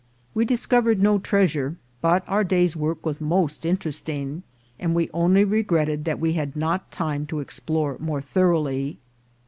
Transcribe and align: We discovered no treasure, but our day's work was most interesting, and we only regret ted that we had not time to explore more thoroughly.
We 0.33 0.45
discovered 0.45 0.99
no 0.99 1.19
treasure, 1.19 1.77
but 2.01 2.23
our 2.27 2.43
day's 2.43 2.75
work 2.75 3.05
was 3.05 3.21
most 3.21 3.67
interesting, 3.67 4.41
and 4.79 4.95
we 4.95 5.11
only 5.13 5.43
regret 5.43 5.85
ted 5.89 6.05
that 6.05 6.19
we 6.19 6.33
had 6.33 6.55
not 6.55 6.91
time 6.91 7.27
to 7.27 7.39
explore 7.39 7.97
more 7.99 8.19
thoroughly. 8.19 8.97